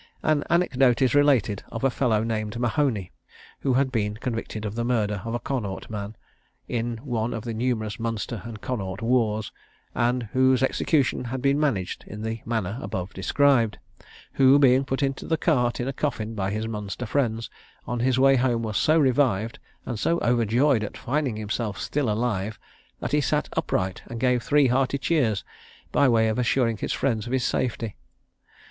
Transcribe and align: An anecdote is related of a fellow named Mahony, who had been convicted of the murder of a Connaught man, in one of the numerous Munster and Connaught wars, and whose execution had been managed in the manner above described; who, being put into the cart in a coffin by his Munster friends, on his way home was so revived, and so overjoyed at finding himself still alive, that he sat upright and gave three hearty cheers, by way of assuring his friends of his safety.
An 0.23 0.43
anecdote 0.49 0.99
is 1.03 1.13
related 1.13 1.61
of 1.71 1.83
a 1.83 1.91
fellow 1.91 2.23
named 2.23 2.59
Mahony, 2.59 3.11
who 3.59 3.73
had 3.75 3.91
been 3.91 4.15
convicted 4.15 4.65
of 4.65 4.73
the 4.73 4.83
murder 4.83 5.21
of 5.25 5.35
a 5.35 5.39
Connaught 5.39 5.91
man, 5.91 6.15
in 6.67 6.97
one 7.03 7.35
of 7.35 7.43
the 7.43 7.53
numerous 7.53 7.99
Munster 7.99 8.41
and 8.43 8.59
Connaught 8.61 9.03
wars, 9.03 9.51
and 9.93 10.23
whose 10.33 10.63
execution 10.63 11.25
had 11.25 11.39
been 11.39 11.59
managed 11.59 12.03
in 12.07 12.23
the 12.23 12.41
manner 12.45 12.79
above 12.81 13.13
described; 13.13 13.77
who, 14.33 14.57
being 14.57 14.85
put 14.85 15.03
into 15.03 15.27
the 15.27 15.37
cart 15.37 15.79
in 15.79 15.87
a 15.87 15.93
coffin 15.93 16.33
by 16.33 16.49
his 16.49 16.67
Munster 16.67 17.05
friends, 17.05 17.51
on 17.85 17.99
his 17.99 18.17
way 18.17 18.37
home 18.37 18.63
was 18.63 18.77
so 18.77 18.97
revived, 18.97 19.59
and 19.85 19.99
so 19.99 20.17
overjoyed 20.21 20.83
at 20.83 20.97
finding 20.97 21.35
himself 21.35 21.77
still 21.79 22.09
alive, 22.09 22.57
that 23.01 23.11
he 23.11 23.21
sat 23.21 23.49
upright 23.53 24.01
and 24.07 24.19
gave 24.19 24.41
three 24.41 24.65
hearty 24.65 24.97
cheers, 24.97 25.43
by 25.91 26.09
way 26.09 26.27
of 26.27 26.39
assuring 26.39 26.77
his 26.77 26.91
friends 26.91 27.27
of 27.27 27.33
his 27.33 27.43
safety. 27.43 27.95